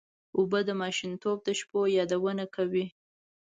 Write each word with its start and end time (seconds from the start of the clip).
اوبه 0.37 0.59
د 0.65 0.69
ماشومتوب 0.81 1.37
د 1.43 1.47
شپو 1.59 1.81
یادونه 1.97 2.43
کوي. 2.55 2.85